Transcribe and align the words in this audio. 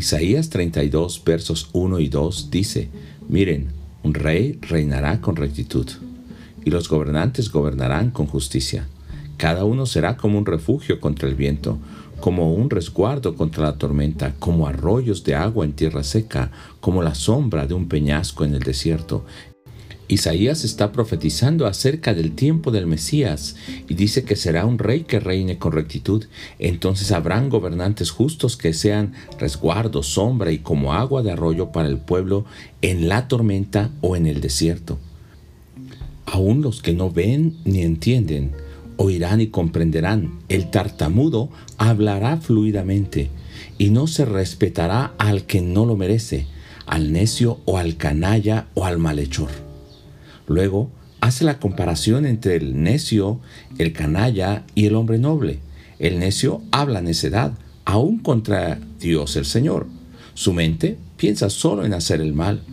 Isaías 0.00 0.48
32, 0.48 1.22
versos 1.26 1.68
1 1.74 2.00
y 2.00 2.08
2 2.08 2.50
dice, 2.50 2.88
miren, 3.28 3.68
un 4.02 4.14
rey 4.14 4.58
reinará 4.62 5.20
con 5.20 5.36
rectitud, 5.36 5.86
y 6.64 6.70
los 6.70 6.88
gobernantes 6.88 7.52
gobernarán 7.52 8.10
con 8.10 8.24
justicia. 8.24 8.88
Cada 9.36 9.66
uno 9.66 9.84
será 9.84 10.16
como 10.16 10.38
un 10.38 10.46
refugio 10.46 11.00
contra 11.00 11.28
el 11.28 11.34
viento, 11.34 11.76
como 12.18 12.54
un 12.54 12.70
resguardo 12.70 13.34
contra 13.34 13.64
la 13.64 13.76
tormenta, 13.76 14.32
como 14.38 14.66
arroyos 14.66 15.22
de 15.22 15.34
agua 15.34 15.66
en 15.66 15.74
tierra 15.74 16.02
seca, 16.02 16.50
como 16.80 17.02
la 17.02 17.14
sombra 17.14 17.66
de 17.66 17.74
un 17.74 17.86
peñasco 17.86 18.46
en 18.46 18.54
el 18.54 18.62
desierto. 18.62 19.26
Isaías 20.10 20.64
está 20.64 20.90
profetizando 20.90 21.66
acerca 21.66 22.14
del 22.14 22.32
tiempo 22.32 22.72
del 22.72 22.88
Mesías 22.88 23.54
y 23.88 23.94
dice 23.94 24.24
que 24.24 24.34
será 24.34 24.66
un 24.66 24.80
rey 24.80 25.02
que 25.04 25.20
reine 25.20 25.56
con 25.56 25.70
rectitud. 25.70 26.24
Entonces 26.58 27.12
habrán 27.12 27.48
gobernantes 27.48 28.10
justos 28.10 28.56
que 28.56 28.72
sean 28.72 29.12
resguardo, 29.38 30.02
sombra 30.02 30.50
y 30.50 30.58
como 30.58 30.94
agua 30.94 31.22
de 31.22 31.30
arroyo 31.30 31.70
para 31.70 31.86
el 31.86 31.98
pueblo 31.98 32.44
en 32.82 33.08
la 33.08 33.28
tormenta 33.28 33.90
o 34.00 34.16
en 34.16 34.26
el 34.26 34.40
desierto. 34.40 34.98
Aún 36.26 36.60
los 36.60 36.82
que 36.82 36.92
no 36.92 37.12
ven 37.12 37.58
ni 37.64 37.82
entienden, 37.82 38.50
oirán 38.96 39.40
y 39.40 39.46
comprenderán. 39.46 40.40
El 40.48 40.72
tartamudo 40.72 41.50
hablará 41.78 42.38
fluidamente 42.38 43.30
y 43.78 43.90
no 43.90 44.08
se 44.08 44.24
respetará 44.24 45.14
al 45.18 45.44
que 45.44 45.60
no 45.60 45.86
lo 45.86 45.94
merece, 45.94 46.46
al 46.86 47.12
necio 47.12 47.60
o 47.64 47.78
al 47.78 47.96
canalla 47.96 48.66
o 48.74 48.86
al 48.86 48.98
malhechor. 48.98 49.69
Luego, 50.50 50.90
hace 51.20 51.44
la 51.44 51.60
comparación 51.60 52.26
entre 52.26 52.56
el 52.56 52.82
necio, 52.82 53.38
el 53.78 53.92
canalla 53.92 54.64
y 54.74 54.86
el 54.86 54.96
hombre 54.96 55.16
noble. 55.16 55.60
El 56.00 56.18
necio 56.18 56.60
habla 56.72 57.00
necedad, 57.02 57.52
aún 57.84 58.18
contra 58.18 58.80
Dios 58.98 59.36
el 59.36 59.44
Señor. 59.44 59.86
Su 60.34 60.52
mente 60.52 60.98
piensa 61.16 61.50
solo 61.50 61.84
en 61.84 61.94
hacer 61.94 62.20
el 62.20 62.32
mal 62.32 62.64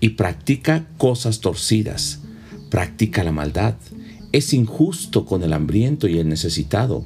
y 0.00 0.10
practica 0.10 0.86
cosas 0.96 1.40
torcidas, 1.40 2.20
practica 2.70 3.22
la 3.22 3.32
maldad, 3.32 3.74
es 4.32 4.54
injusto 4.54 5.26
con 5.26 5.42
el 5.42 5.52
hambriento 5.52 6.08
y 6.08 6.18
el 6.18 6.30
necesitado. 6.30 7.04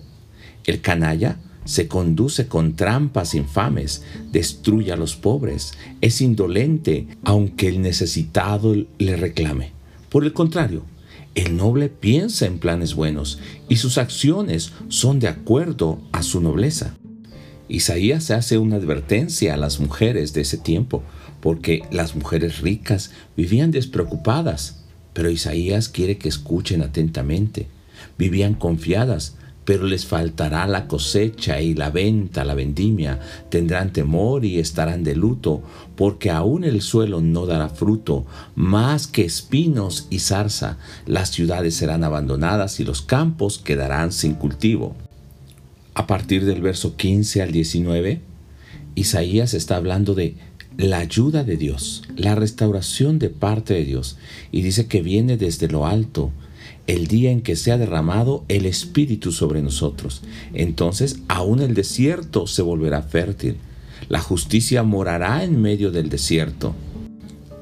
El 0.66 0.82
canalla 0.82 1.38
se 1.64 1.88
conduce 1.88 2.46
con 2.46 2.76
trampas 2.76 3.34
infames, 3.34 4.04
destruye 4.30 4.92
a 4.92 4.96
los 4.96 5.16
pobres, 5.16 5.72
es 6.00 6.20
indolente 6.20 7.08
aunque 7.24 7.66
el 7.66 7.82
necesitado 7.82 8.76
le 8.98 9.16
reclame. 9.16 9.81
Por 10.12 10.24
el 10.24 10.34
contrario, 10.34 10.82
el 11.34 11.56
noble 11.56 11.88
piensa 11.88 12.44
en 12.44 12.58
planes 12.58 12.94
buenos 12.94 13.38
y 13.70 13.76
sus 13.76 13.96
acciones 13.96 14.72
son 14.88 15.18
de 15.20 15.28
acuerdo 15.28 16.02
a 16.12 16.22
su 16.22 16.42
nobleza. 16.42 16.94
Isaías 17.66 18.30
hace 18.30 18.58
una 18.58 18.76
advertencia 18.76 19.54
a 19.54 19.56
las 19.56 19.80
mujeres 19.80 20.34
de 20.34 20.42
ese 20.42 20.58
tiempo, 20.58 21.02
porque 21.40 21.84
las 21.90 22.14
mujeres 22.14 22.60
ricas 22.60 23.10
vivían 23.38 23.70
despreocupadas, 23.70 24.84
pero 25.14 25.30
Isaías 25.30 25.88
quiere 25.88 26.18
que 26.18 26.28
escuchen 26.28 26.82
atentamente. 26.82 27.68
Vivían 28.18 28.52
confiadas, 28.52 29.36
pero 29.64 29.86
les 29.86 30.06
faltará 30.06 30.66
la 30.66 30.88
cosecha 30.88 31.60
y 31.60 31.74
la 31.74 31.90
venta, 31.90 32.44
la 32.44 32.54
vendimia, 32.54 33.20
tendrán 33.48 33.92
temor 33.92 34.44
y 34.44 34.58
estarán 34.58 35.04
de 35.04 35.14
luto, 35.14 35.62
porque 35.96 36.30
aún 36.30 36.64
el 36.64 36.82
suelo 36.82 37.20
no 37.20 37.46
dará 37.46 37.68
fruto, 37.68 38.26
más 38.56 39.06
que 39.06 39.24
espinos 39.24 40.08
y 40.10 40.18
zarza, 40.18 40.78
las 41.06 41.30
ciudades 41.30 41.74
serán 41.74 42.02
abandonadas 42.02 42.80
y 42.80 42.84
los 42.84 43.02
campos 43.02 43.58
quedarán 43.58 44.12
sin 44.12 44.34
cultivo. 44.34 44.96
A 45.94 46.06
partir 46.06 46.44
del 46.44 46.60
verso 46.60 46.96
15 46.96 47.42
al 47.42 47.52
19, 47.52 48.20
Isaías 48.94 49.54
está 49.54 49.76
hablando 49.76 50.14
de 50.14 50.36
la 50.76 50.98
ayuda 50.98 51.44
de 51.44 51.56
Dios, 51.56 52.02
la 52.16 52.34
restauración 52.34 53.18
de 53.18 53.28
parte 53.28 53.74
de 53.74 53.84
Dios, 53.84 54.16
y 54.50 54.62
dice 54.62 54.86
que 54.86 55.02
viene 55.02 55.36
desde 55.36 55.68
lo 55.68 55.86
alto, 55.86 56.30
el 56.86 57.06
día 57.06 57.30
en 57.30 57.42
que 57.42 57.56
sea 57.56 57.78
derramado 57.78 58.44
el 58.48 58.66
Espíritu 58.66 59.32
sobre 59.32 59.62
nosotros. 59.62 60.22
Entonces 60.52 61.20
aún 61.28 61.60
el 61.60 61.74
desierto 61.74 62.46
se 62.46 62.62
volverá 62.62 63.02
fértil. 63.02 63.56
La 64.08 64.20
justicia 64.20 64.82
morará 64.82 65.44
en 65.44 65.60
medio 65.60 65.90
del 65.90 66.08
desierto. 66.08 66.74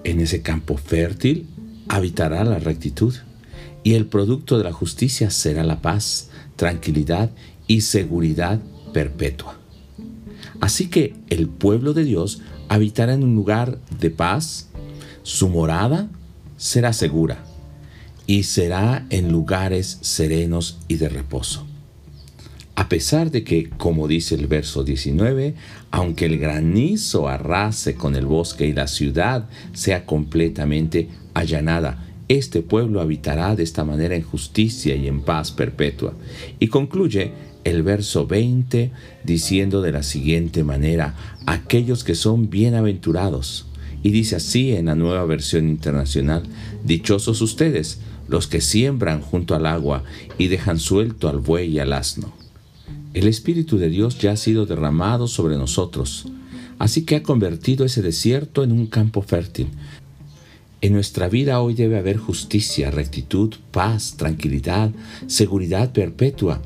En 0.05 0.21
ese 0.21 0.43
campo 0.43 0.77
fértil 0.77 1.47
habitará 1.89 2.45
la 2.45 2.59
rectitud. 2.59 3.15
Y 3.83 3.95
el 3.95 4.07
producto 4.07 4.59
de 4.59 4.65
la 4.65 4.73
justicia 4.73 5.31
será 5.31 5.65
la 5.65 5.81
paz, 5.81 6.31
tranquilidad 6.57 7.31
y 7.67 7.83
seguridad 7.83 8.61
perpetua. 8.93 9.59
Así 10.61 10.89
que 10.89 11.15
el 11.31 11.49
pueblo 11.49 11.95
de 11.95 12.05
Dios 12.05 12.43
habitará 12.69 13.15
en 13.15 13.23
un 13.23 13.35
lugar 13.35 13.79
de 13.99 14.11
paz, 14.11 14.69
su 15.23 15.49
morada 15.49 16.11
será 16.59 16.93
segura 16.93 17.50
y 18.31 18.45
será 18.45 19.07
en 19.11 19.33
lugares 19.33 19.99
serenos 20.03 20.79
y 20.87 20.99
de 20.99 21.09
reposo. 21.09 21.67
A 22.77 22.89
pesar 22.89 23.33
de 23.33 23.43
que, 23.43 23.71
como 23.71 24.07
dice 24.07 24.37
el 24.37 24.47
verso 24.47 24.85
19, 24.85 25.57
aunque 25.91 26.27
el 26.27 26.39
granizo 26.39 27.27
arrase 27.27 27.97
con 27.97 28.15
el 28.15 28.27
bosque 28.27 28.69
y 28.69 28.73
la 28.73 28.87
ciudad 28.87 29.49
sea 29.73 30.07
completamente 30.07 31.09
allanada, 31.35 32.07
este 32.29 32.63
pueblo 32.63 33.01
habitará 33.01 33.57
de 33.57 33.65
esta 33.65 33.83
manera 33.83 34.15
en 34.15 34.23
justicia 34.23 34.95
y 34.95 35.09
en 35.09 35.23
paz 35.23 35.51
perpetua. 35.51 36.15
Y 36.61 36.69
concluye 36.69 37.33
el 37.65 37.83
verso 37.83 38.29
20 38.29 38.93
diciendo 39.25 39.83
de 39.83 39.91
la 39.91 40.05
siguiente 40.05 40.63
manera, 40.63 41.17
aquellos 41.47 42.05
que 42.05 42.15
son 42.15 42.49
bienaventurados. 42.49 43.67
Y 44.05 44.11
dice 44.13 44.37
así 44.37 44.71
en 44.71 44.87
la 44.87 44.95
nueva 44.95 45.25
versión 45.25 45.69
internacional, 45.69 46.45
dichosos 46.85 47.43
ustedes, 47.43 47.99
los 48.31 48.47
que 48.47 48.61
siembran 48.61 49.21
junto 49.21 49.55
al 49.55 49.67
agua 49.67 50.05
y 50.39 50.47
dejan 50.47 50.79
suelto 50.79 51.29
al 51.29 51.39
buey 51.39 51.69
y 51.69 51.79
al 51.81 51.93
asno. 51.93 52.33
El 53.13 53.27
Espíritu 53.27 53.77
de 53.77 53.91
Dios 53.91 54.19
ya 54.21 54.33
ha 54.33 54.37
sido 54.37 54.67
derramado 54.67 55.27
sobre 55.27 55.57
nosotros, 55.57 56.27
así 56.79 57.05
que 57.05 57.17
ha 57.17 57.23
convertido 57.25 57.85
ese 57.85 58.03
desierto 58.03 58.63
en 58.63 58.71
un 58.71 58.87
campo 58.87 59.21
fértil. 59.21 59.67
En 60.81 60.93
nuestra 60.93 61.29
vida 61.29 61.61
hoy 61.61 61.75
debe 61.75 61.99
haber 61.99 62.19
justicia, 62.19 62.91
rectitud, 62.93 63.55
paz, 63.73 64.15
tranquilidad, 64.17 64.93
seguridad 65.27 65.93
perpetua. 65.93 66.63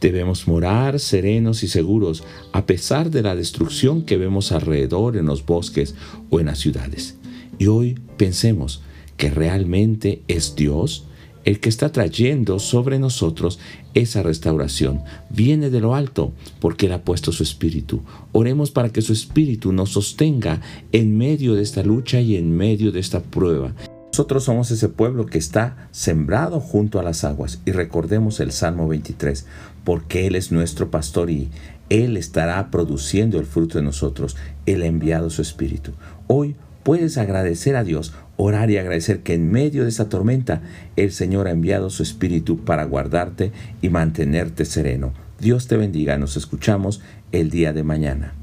Debemos 0.00 0.46
morar 0.46 1.00
serenos 1.00 1.64
y 1.64 1.68
seguros 1.68 2.22
a 2.52 2.66
pesar 2.66 3.10
de 3.10 3.22
la 3.22 3.34
destrucción 3.34 4.02
que 4.02 4.18
vemos 4.18 4.52
alrededor 4.52 5.16
en 5.16 5.26
los 5.26 5.44
bosques 5.44 5.94
o 6.28 6.38
en 6.38 6.46
las 6.46 6.58
ciudades. 6.58 7.16
Y 7.58 7.66
hoy 7.66 7.98
pensemos, 8.16 8.82
que 9.18 9.28
realmente 9.30 10.22
es 10.28 10.56
Dios 10.56 11.04
el 11.44 11.60
que 11.60 11.68
está 11.68 11.92
trayendo 11.92 12.58
sobre 12.58 12.98
nosotros 12.98 13.58
esa 13.94 14.22
restauración. 14.22 15.02
Viene 15.30 15.70
de 15.70 15.80
lo 15.80 15.94
alto 15.94 16.32
porque 16.60 16.86
Él 16.86 16.92
ha 16.92 17.04
puesto 17.04 17.32
su 17.32 17.42
espíritu. 17.42 18.02
Oremos 18.32 18.70
para 18.70 18.90
que 18.90 19.02
su 19.02 19.12
espíritu 19.12 19.72
nos 19.72 19.90
sostenga 19.90 20.60
en 20.92 21.16
medio 21.16 21.54
de 21.54 21.62
esta 21.62 21.82
lucha 21.82 22.20
y 22.20 22.36
en 22.36 22.56
medio 22.56 22.92
de 22.92 23.00
esta 23.00 23.20
prueba. 23.20 23.74
Nosotros 24.12 24.44
somos 24.44 24.70
ese 24.70 24.88
pueblo 24.88 25.26
que 25.26 25.38
está 25.38 25.88
sembrado 25.90 26.60
junto 26.60 26.98
a 26.98 27.02
las 27.02 27.24
aguas. 27.24 27.60
Y 27.64 27.72
recordemos 27.72 28.40
el 28.40 28.52
Salmo 28.52 28.88
23, 28.88 29.46
porque 29.84 30.26
Él 30.26 30.34
es 30.34 30.52
nuestro 30.52 30.90
pastor 30.90 31.30
y 31.30 31.50
Él 31.88 32.16
estará 32.16 32.70
produciendo 32.70 33.38
el 33.38 33.46
fruto 33.46 33.78
de 33.78 33.84
nosotros. 33.84 34.36
Él 34.66 34.82
ha 34.82 34.86
enviado 34.86 35.30
su 35.30 35.40
espíritu. 35.40 35.92
Hoy 36.26 36.56
puedes 36.82 37.18
agradecer 37.18 37.76
a 37.76 37.84
Dios, 37.84 38.14
orar 38.36 38.70
y 38.70 38.78
agradecer 38.78 39.20
que 39.20 39.34
en 39.34 39.50
medio 39.50 39.82
de 39.82 39.90
esa 39.90 40.08
tormenta 40.08 40.62
el 40.96 41.12
Señor 41.12 41.48
ha 41.48 41.52
enviado 41.52 41.90
su 41.90 42.02
Espíritu 42.02 42.64
para 42.64 42.84
guardarte 42.84 43.52
y 43.82 43.88
mantenerte 43.88 44.64
sereno. 44.64 45.12
Dios 45.40 45.68
te 45.68 45.76
bendiga, 45.76 46.18
nos 46.18 46.36
escuchamos 46.36 47.00
el 47.32 47.50
día 47.50 47.72
de 47.72 47.84
mañana. 47.84 48.34